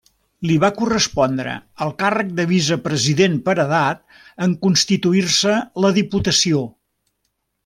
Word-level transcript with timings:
Li 0.51 0.53
va 0.61 0.69
correspondre 0.77 1.51
el 1.85 1.91
càrrec 1.99 2.31
de 2.39 2.45
vicepresident, 2.53 3.37
per 3.51 3.55
edat, 3.67 4.01
en 4.47 4.57
constituir-se 4.67 5.55
la 5.87 5.93
Diputació. 6.03 6.65